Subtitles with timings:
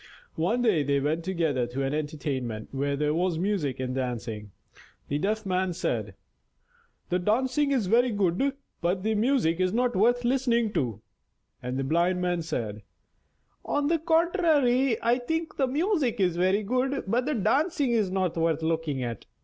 [0.33, 4.49] One day they went together to an entertainment where there was music and dancing.
[5.09, 6.15] The Deaf Man said:
[7.09, 11.01] "The dancing is very good, but the music is not worth listening to";
[11.61, 12.81] and the Blind Man said:
[13.63, 18.63] "On the contrary, I think the music very good, but the dancing is not worth
[18.63, 19.27] looking at."